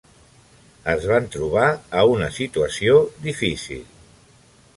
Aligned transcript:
Es 0.93 1.03
van 1.11 1.27
trobar 1.35 1.67
a 1.99 2.07
una 2.15 2.31
situació 2.39 2.97
difícil. 3.29 3.87